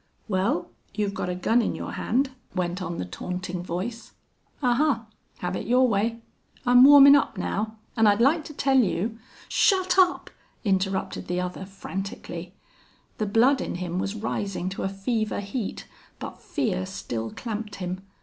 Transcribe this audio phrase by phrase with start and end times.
[0.27, 4.13] "Well, you've got a gun in your hand," went on the taunting voice.
[4.63, 5.05] "Ahuh!...
[5.37, 6.23] Have it your way.
[6.65, 10.31] I'm warmin' up now, an' I'd like to tell you..." "Shut up!"
[10.65, 12.55] interrupted the other, frantically.
[13.19, 15.85] The blood in him was rising to a fever heat.
[16.17, 18.01] But fear still clamped him.